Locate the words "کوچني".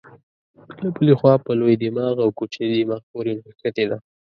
2.39-2.67